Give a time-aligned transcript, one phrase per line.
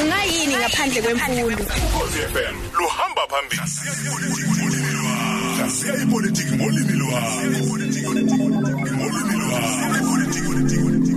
[0.00, 1.64] ungayini ngaphandle kwemfundo.
[1.64, 3.62] ukhosi FM luhamba phambili.
[5.56, 7.40] Hlasiya ipolitiki ngolimi lwakho.
[8.96, 11.13] Ngolimi lwakho.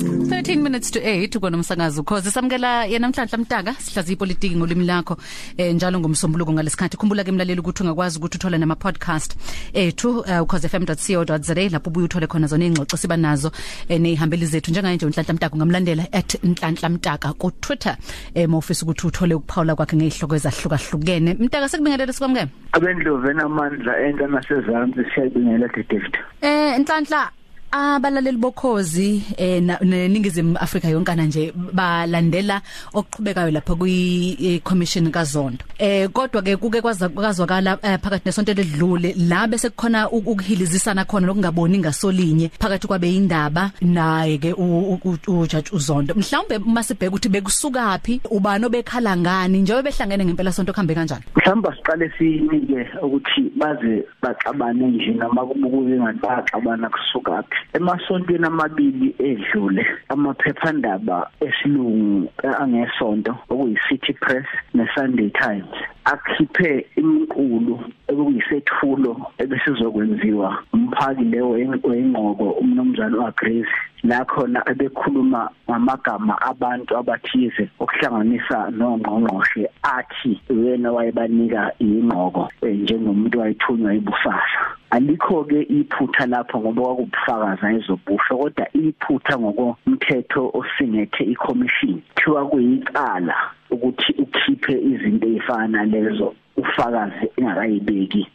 [0.48, 5.18] 13 minutes to 8 kwanomsakazo cause samkela yena namhlanje mtaka sihlaza ipolitiki ngolimi lakho
[5.58, 6.98] eh njalo ngomsombuluko ngalesikhathi.
[6.98, 9.36] Khumbula ke mlaleli ukuthi ungakwazi ukuthi uthole nama podcast
[9.74, 13.52] ethu uh, causefm.co.za lapho ubuye uthole khona zona ingxoxo siba nazo
[13.90, 14.72] eh, nehambeli zethu.
[14.72, 16.04] Njenganje unhlanhla mtaka ungamlandela
[16.44, 17.98] @nhlanhla mtaka ku Twitter
[18.34, 21.34] eh mawufisa ukuthi uthole ukuphawula kwakhe ngezihloko ezahlukahlukene.
[21.40, 26.18] Mtaka sekubingelele sikwamukela abendlovu enamandla enka nasezantsi siyayibingelela David.
[26.42, 27.32] Eh nhlanhla
[27.72, 32.62] abalaleli bokhozi eh neningizimu Afrika yonkana nje balandela
[32.94, 35.64] okuqhubekayo lapha kwi commission kaZondo.
[35.80, 41.78] Eh kodwa ke kuke kwazwakala eh, phakathi nesonto ledlule la bese kukhona ukuhilizisana khona lokungaboni
[41.80, 46.16] ngasolinye phakathi kwabe indaba naye ke uJudge uZondo.
[46.16, 51.24] Mhlawumbe masibheka ukuthi bekusukapi ubani obekhala ngani njengoba behlangene ngempela sonto kuhambe kanjani?
[51.36, 57.57] Mhlawumbe siqale sinike ukuthi baze baxabane nje noma kubukuze ngathi baxabana kusukaphi.
[57.74, 65.76] Emasontweni amabili edlule amaphephandaba esilungu angesonto okuyi City Press ne Sunday Times.
[66.06, 77.70] Akhiphe imqulu ekuyisethulo ebesizokwenziwa umphaki leyo wengqoko umnomzana uAgrace la khona ebekhuluma ngamagama abantu abathize
[77.80, 79.64] okuhlanganisa nongqongqoshe
[79.98, 88.66] athi wena wayebanika ingqoko njengomuntu wayithunywa ibufasa alikho ke iphutha lapho ngoba kwakubufakaza ezobusho kodwa
[88.74, 92.02] iphutha ngokomthetho osingethe icommission.
[92.16, 93.36] Thiwa kuyicala
[93.70, 98.28] ukuthi ukhiphe izinto ezifana lezo ufakazi engakayibeki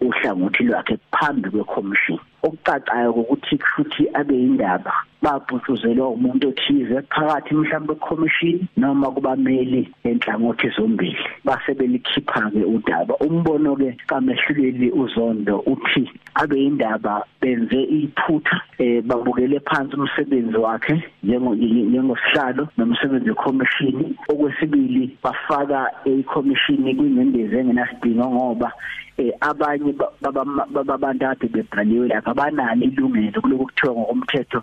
[0.00, 8.58] uhlangothi lwakhe phambi kwecommission okucacayo ukuthi futhi abe indaba babhutshuzelwa umuntu othize phakathi mhlawumbe ecommission
[8.76, 11.18] noma kubameli enhlangothi zombili.
[11.44, 13.14] Base belikhipha ke udaba.
[13.26, 21.54] Umbono ke kamehluleli uzondo uthi abe indaba benze iphutha eh babukele phansi umsebenzi wakhe njengo
[21.54, 28.72] njengosihlalo nomsebenzi wecommission okwesibili bafaka ecommission kwingcindezi engenasidingo ngoba
[29.18, 29.92] eh abanye
[30.88, 34.60] babantu ade bebhaliwe lapha banalo ilungelo kuloko kuthiwa ngokomthetho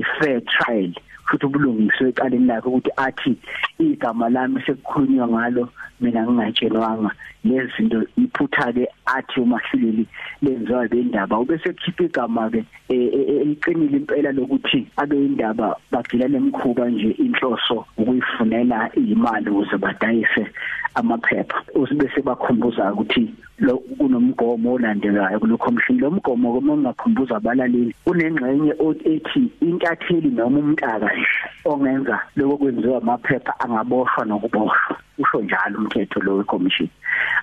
[0.00, 0.92] i-fair trial
[1.26, 3.32] futhi ubulungiswe eqaleni lakhe ukuthi athi
[3.78, 5.64] igama lami sekukhulunywa ngalo
[6.00, 7.10] mina ngingatshelwanga.
[7.48, 10.06] Lezi zinto iphutha ke athi umahluleli
[10.42, 17.84] lenziwa bendaba ubese khipha igama ke eliqinile impela lokuthi abe indaba bagcina lemkhuba nje inhloso
[17.98, 20.46] ukuyifunela imali ukuze badayise
[20.94, 21.62] amaphepha.
[21.74, 28.72] Usibese bakhumbuza ukuthi lo kunomgomo olandelayo kulo commission lo mgomo kuma ungakhumbuza abalaleli unengxenye
[29.04, 31.10] ethi intatheli noma umntaka
[31.64, 34.96] ongenza lokho kwenziwa amaphepha angaboshwa nokuboshwa.
[35.18, 36.88] Usho njalo umthetho lo wecommission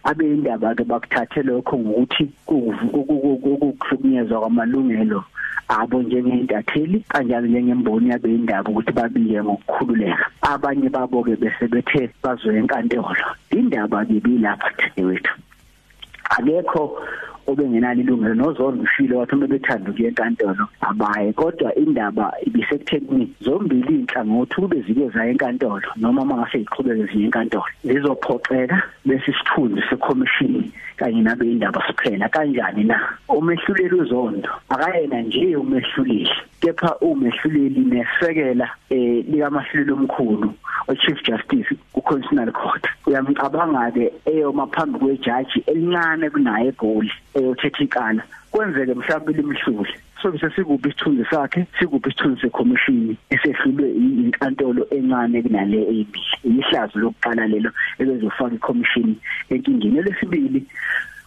[0.03, 5.23] abe indaba ke bakuthathe lokho ngokuthi ukuhlukunyezwa kwamalungelo
[5.67, 10.25] abo njengeintatheli kanjalo njengemboni yabe indaba ukuthi babike ngokukhululeka.
[10.41, 13.15] Abanye babo ke bese bethe bazoya enkantolo.
[13.51, 15.33] Indaba ke bilapha wethu
[16.29, 16.83] akekho
[17.47, 18.33] obengenalo ilungelo.
[18.35, 25.09] Nozondo ushilo wathi uma bethanda ukuya enkantolo abaye kodwa indaba ibisekuthekini zombili inhlangothi kube zike
[25.09, 32.29] zaya enkantolo noma mangase iqhubeke ziye enkantolo zizophoxeka bese isithunzi secommission kanye nabe indaba siphela
[32.29, 32.99] kanjani na?
[33.29, 36.29] Umehluleli uzondo akayena nje umehluleli
[36.61, 40.53] kepha umehluleli nesekela eh likamahluleli omkhulu
[40.95, 42.83] chief justice ku constitutional court.
[43.07, 47.11] Uyamcabanga ke eyoma phambi kwejaji elincane kunaye egoli.
[47.35, 49.93] Eyothetha ikala kwenzeke mhlawumbe limhlule.
[50.21, 51.65] So bese sikuphi isithunzi sakhe?
[51.79, 59.15] Sikuphi isithunzi secommission esehlulwe inkantolo encane kunale eyibili ihlazo lokuqala lelo ebezofaka icommission
[59.49, 60.61] enkingeni lesibili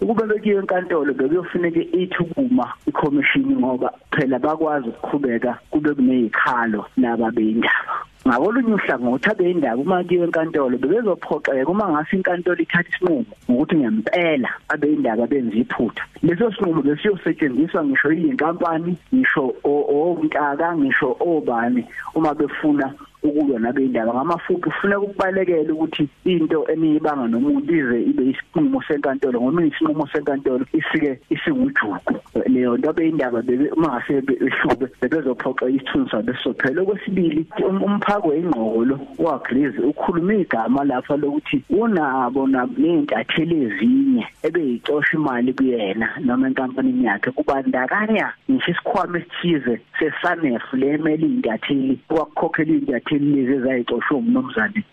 [0.01, 7.95] ukube bekiwe enkantolo bekuyofuneka ithi ukuma icommission ngoba phela bakwazi ukuqhubeka kube kunezikhalo laba beindaba
[8.27, 15.27] ngakolunye uhlangothi abeyindaba uma kiwe enkantolo bebezophoxeka uma ngase inkantolo ithatha isinqumo ngokuthi ngempela abeyindaba
[15.27, 21.83] benza iphutha leso sinqumo besiyosetshenziswa ngisho yinkampani ngisho omntaka ngisho obani
[22.15, 22.87] uma befuna
[23.29, 30.07] ukulwa nabendaba ngamafuphi kufuneka ukubalekela ukuthi into eniyibanga nomuntu ize ibe isinqumo senkantolo ngoba isinqumo
[30.13, 32.15] senkantolo isike isingujuku
[32.47, 36.83] leyo nto abeyindaba bebe uma ngase behlube bebezophoxa isithunzi sabo besophela.
[36.83, 46.47] Okwesibili umphako wengqolo waGriz ukhuluma igama lapha lokuthi unabo nezintatheli ezinye ebeyicosha imali kuyena noma
[46.47, 54.17] enkampanini yakhe kubandakanya ngisho isikhwama esithize seSanef le emeli intatheli wakukhokhela intatheli ephepheni lezi ezayixoshwe
[54.17, 54.85] umnomzane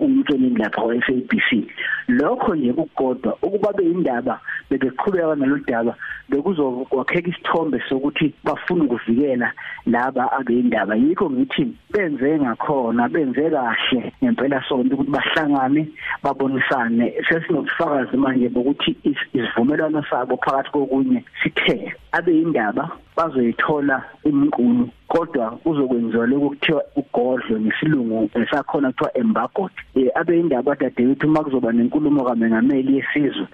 [0.00, 1.50] umtsheleni lapha kwa-SABC
[2.08, 4.40] lokho nje kukodwa ukuba beyindaba
[4.70, 5.94] bebeqhubeka nalodaba
[6.28, 9.52] bekuzokwakheka isithombe sokuthi bafuna ukuvikela
[9.86, 10.96] laba abeyindaba.
[10.96, 15.88] Yikho ngithi benze ngakhona benze kahle ngempela sonke ukuthi bahlangane
[16.22, 17.12] babonisane.
[17.28, 26.84] Sesinobufakazi manje bokuthi isivumelwano sabo phakathi kokunye sithe abeyindaba bazoyithola imqulu kodwa kuzokwenziwa lokho kuthiwa
[26.96, 29.72] ugodlo ngesilungu esakhona kuthiwa embargoed.
[29.94, 33.46] Eh abeyindaba dadewethu uma kuzoba nenkulumo kamengameli yesizwe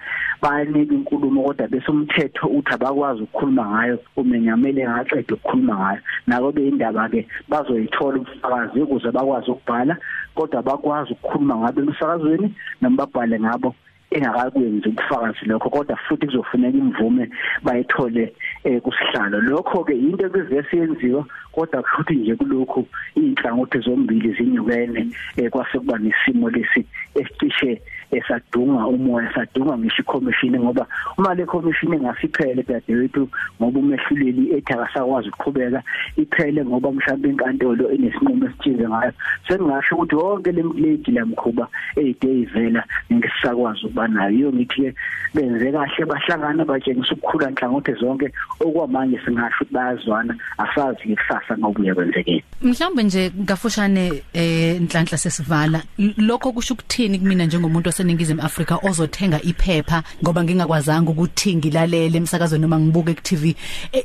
[0.42, 6.00] bayanika inkulumo kodwa bese umthetho uthi abakwazi ukukhuluma ngayo umengameli engaqeda ukukhuluma ngayo.
[6.26, 9.96] Nabo beyindaba ke bazoyithola ubufakazi ukuze bakwazi ukubhala
[10.34, 13.74] kodwa bakwazi ukukhuluma ngabo emsakazweni noma babhale ngabo
[14.10, 17.30] engakakwenzi ubufakazi lokho kodwa futhi kuzofuneka imvume
[17.62, 18.34] bayithole
[18.64, 19.40] eh kusihlalo.
[19.40, 25.98] Lokho ke into ebeze siyenziwa kodwa futhi nje kulokhu inhlangothi zombili zinyukene eh kwase kuba
[25.98, 30.86] nesimo lesi esicishe esadunga umoya sadunga ngisho ikhomishini ngoba
[31.18, 33.28] uma le khomishini ingasiphele dadewethu
[33.60, 35.82] ngoba umehluleli ethi akasakwazi ukuqhubeka
[36.16, 39.12] iphele ngoba mhlawumbe inkantolo enesinqumo esithize ngayo.
[39.48, 44.30] Sengingasho ukuthi wonke lemlegi lamkhuba eyide ivela ngisakwazi ukuba nayo.
[44.30, 44.94] Iyo ngithi ke
[45.34, 48.32] benze kahle bahlangana batshengisa ukukhula nhlangothi zonke.
[48.60, 55.82] Okwamanje singasho ukuthi bayazwana asazi ikusasa ngobuye kwenzekeni mhlawumbe nje ngafushane eh nhlanhla sesivala.
[56.16, 62.80] Lokho kusho ukuthini kumina njengomuntu waseningizimu Afrika ozothenga iphepha ngoba ngingakwazanga ukuthi ngilalele emsakazweni noma
[62.80, 63.54] ngibuke ku TV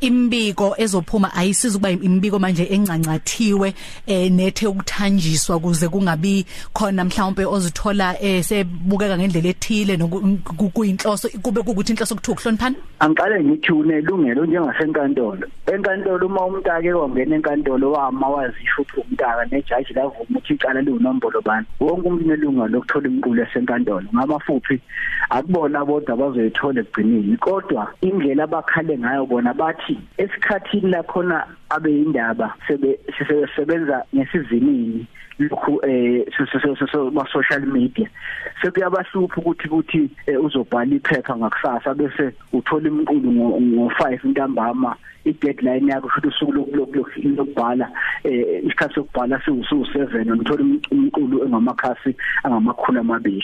[0.01, 3.73] imbiko ezophuma ayisiza ukuba imbiko manje encancathiwe
[4.07, 11.91] eh nethe ukuthanjiswa kuze kungabi khona mhlawumbe ozithola eh sebukeka ngendlela ethile nokuyinhloso kube ukuthi
[11.93, 12.75] inhloso kuthiwa ukuhloniphana?
[12.99, 15.47] Angiqale ngithi unelungelo njengasenkantolo.
[15.67, 21.65] Enkantolo uma umntake wangena enkantolo wama wazisho ukuthi umntaka nejaji lavuma ukuthi icala liwunombolo bani.
[21.79, 23.45] Wonke umuntu unelungelo lokuthola imqulo
[23.85, 24.81] esenkantolo ngamafuphi
[25.29, 30.89] akubona bodwa bazoyithola egcinini kodwa indlela abakhale ngayo bona bathi esikhathini
[31.75, 35.07] lakhona abeyindaba sebesebenza ngesizinini
[35.39, 36.25] lokhu eh
[37.13, 38.09] ba social media.
[38.61, 40.09] Sekuyabahlupha ukuthi ukuthi
[40.41, 44.95] uzobhala iphepha ngakusasa bese uthola imqulu ngo5 ntambama
[45.25, 46.51] i-deadline yakho futhi usuku
[47.35, 47.89] lokubhala
[48.23, 53.43] eh isikhathi sokubhala siwu7 uthola umqulu engamakhasi angamakhulu amabili.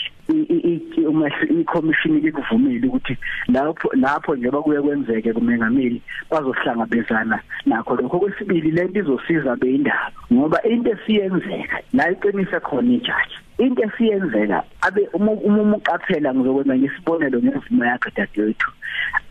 [1.07, 3.17] Uma i-commission ikuvumile ukuthi
[3.47, 7.95] lapho lapho nje bakuye kwenzeke kumengameli bazohlangabezana nakho.
[7.95, 13.37] Lokho kwesibili lento izosiza beindaba ngoba into esiyenzeka la iqinise khona ijaji.
[13.57, 18.71] Into esiyenzeka abe uma umuqaphela ngizokwenza ngesibonelo ngemvumo yakhe dadewethu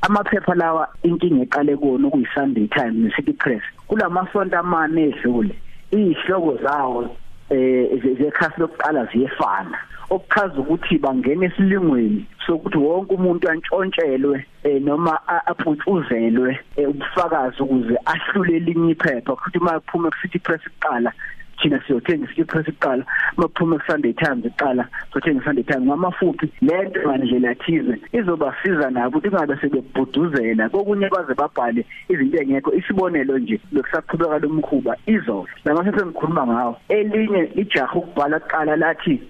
[0.03, 5.55] amaphepha lawa inkinga eqale kuona okuyisunday times ne-city press kulamasonto amane edlule
[5.91, 7.17] izihloko zawo
[7.51, 9.79] eh zekhasi lokuqala ziyefana.
[10.11, 14.47] Okuchaza ukuthi bangena esilingweni sokuthi wonke umuntu antshontshelwe
[14.81, 16.59] noma aphutshuzelwe
[16.89, 19.37] ubufakazi ukuze ahlule elinye iphepha.
[19.37, 21.13] Futhi uma kuphuma ku-city press kuqala
[21.63, 23.05] thina siyothenga isithi press iqala
[23.37, 29.35] makuphuma ku Sunday Times iqala sothenga Sunday Times ngamafuphi lento ngandlela thize izobasiza nabo ukuthi
[29.35, 30.69] ngabe sebebhuduzela.
[30.69, 35.47] Kokunye baze babhale izinto engekho isibonelo nje lokusaqhubeka lomkhuba izolo.
[35.65, 39.21] Lamase sengikhuluma ngawo elinye ijaha ukubhala kuqala lathi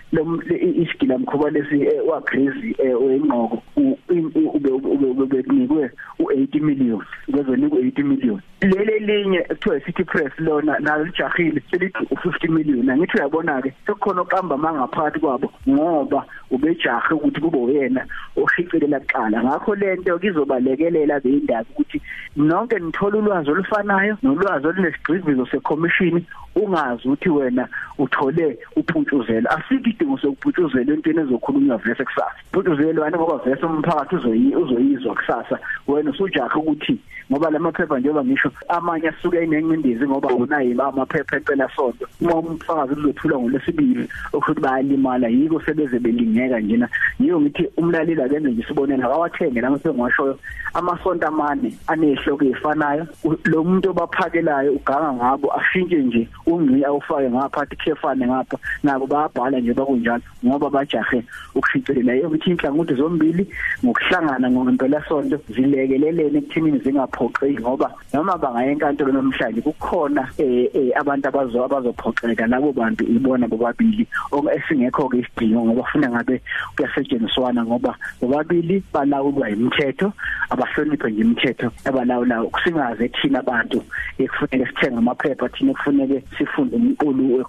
[0.82, 8.40] isigila mkhuba lesi wa crazy oyingqoko ube ube kunikwe u80 million ngezonika u80 million.
[8.60, 12.90] Lele linye kuthiwa city press lona nalo lijahile selithi u50 million.
[12.90, 18.04] Angithi uyabona ke sekukhona oqamba mangaphakathi kwabo ngoba ubejahe ukuthi kube uyena
[18.36, 19.42] oshicelela kuqala.
[19.42, 22.00] Ngakho lento kizobalekelela beyindaba ukuthi
[22.36, 26.24] nonke nithola ulwazi olufanayo nolwazi olunesigqivizo secommission
[26.56, 32.34] ungazi ukuthi wena uthole uphutshuzela asikho idingo sokuphutshuzela entweni ezokhulunywa vese kusasa.
[32.52, 35.58] Phuthuzelwane ngoba vese umphakathi uzoyi uzoyizwa kusasa.
[35.88, 36.98] Wena usujaha ukuthi
[37.30, 42.06] ngoba lamaphepha njengoba ngisho amanye asuke inencindezi ngoba unayi amaphepha empela sonto.
[42.20, 46.88] Uma umfakazi uzothula ngolesibili ukuthi bayalimala yiko sebeze belingeka njena.
[47.20, 50.38] Yiyo ngithi umlaleli akenze nje isibonelo akawathenge lama sengiwashoyo
[50.74, 53.06] amasonto amane anehloko ezifanayo
[53.44, 58.58] lo muntu obaphakelayo uganga ngabo ashintshe nje ungci awufake ngapha athi khefane ngapha.
[58.82, 63.46] Nabo bayabhala nje bakunjalo ngoba bajahe ukushicelela yiyo ngithi inhlangothi zombili
[63.84, 70.92] ngokuhlangana ngempela sonto zilekelelene ekuthini zingapho bangaphoqeki ngoba noma bangaya enkantolo namhlanje kukhona eh, eh
[70.96, 74.06] abantu abazo abazophoqeka labo bantu ibona bobabili.
[74.52, 76.40] Esingekho ke isidingo ngoba ufuna ngabe
[76.76, 80.12] kuyasetshenziswana ngoba bobabili balawulwa imithetho
[80.50, 83.82] abahloniphe nje imithetho abalawulayo kusingaze thina abantu
[84.18, 87.44] ekufuneka sithenga amaphepha thina kufuneke sifunde umqulu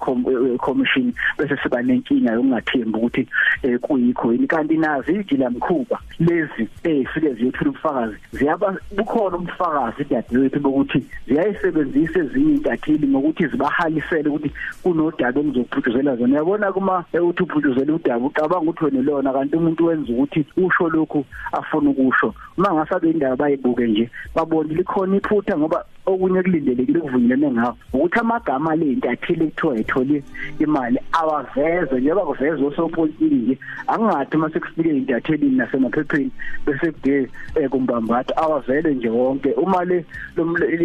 [0.52, 3.28] wecommission bese siba nenkinga yokungathembi ukuthi
[3.64, 11.06] eh, kuyikho yini kanti nazi ijilamkhuba lezi ezifike ziyothula ubufakazi ziyaba bukhona ubufakazi dadewethu bokuthi
[11.28, 14.52] ziyayisebenzisa ezinye intatheli ngokuthi zibahalisele ukuthi
[14.84, 16.34] kunodaba engizophuthuzela zona.
[16.34, 21.26] Uyabona kuma uthi uphuthuzela udaba ucabanga ukuthi wena lona kanti umuntu wenza ukuthi usho lokhu
[21.52, 22.34] afuna ukusho.
[22.58, 28.76] Uma ngasabe indaba bayibuke nje babone likhona iphutha ngoba okunye kulindelekile kuvunyelene ngawo ukuthi amagama
[28.76, 30.24] le intatheli ekuthiwa ethole
[30.60, 36.32] imali awaveze njengoba kuvezwe osopolitiki nje angathi uma sekufike intathelini nasemaphepheni
[36.66, 37.30] bese kude
[37.70, 39.50] kumbambatha awavele nje wonke.
[39.54, 40.06] Uma le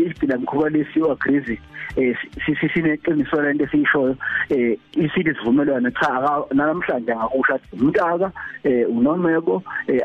[0.06, 1.58] isibila mkhuba lesiwa grizi
[1.96, 2.16] eh
[2.72, 4.16] sineqiniso lento esiyishoyo
[4.50, 8.32] eh isithi sivumelwano cha namhlanje angakusho athi umntaka
[8.64, 9.62] eh unomeko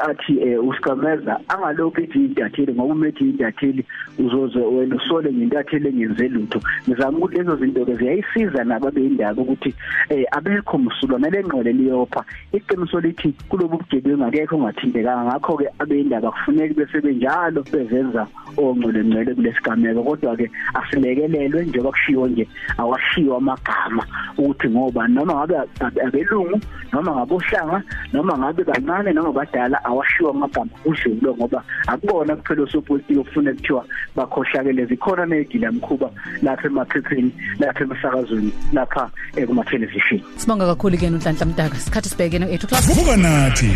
[0.10, 3.86] athi usigameza angalokho ithi intatheli ngoba umethi intatheli
[4.20, 6.60] uzoze wena usole ngentatheli engenze lutho.
[6.88, 9.74] Ngizama ukuthi lezo zinto ke ziyayisiza nabo beyindaba ukuthi
[10.10, 12.24] eh abekho msulwa nalengqole liyopha.
[12.54, 18.28] Iqiniso lithi kulobu bugebengu akekho ongathintekanga ngakho ke abeyindaba kufuneka bese benjalo bezenza
[18.58, 24.04] ongcole ngcele kulesigameko kodwa ke asilekelelwe njengoba kushiwo nje awashiwa amagama
[24.38, 25.56] ukuthi ngoba noma ngabe
[26.06, 26.60] abelungu
[26.94, 30.72] noma ngabohlanga noma ngabe kancane noma badala awashiwa amagama.
[30.86, 36.12] Udlulo ngoba akubona kuphela osopolitiki okufuna kuthiwa bakhohlakele zikhona negila mkhuba
[36.44, 39.10] lapha emaphepheni lapha emsakazweni lapha
[39.48, 41.76] kuma television Sibonga kakhulu ke uNhlanhla Mtaka.
[41.76, 42.84] Sikhathi sibheke no 8 o'clock.
[42.84, 43.72] Vuka nathi.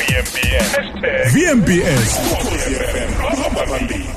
[0.00, 0.72] #VMBS
[1.34, 2.10] #VMBS
[3.70, 4.09] phambili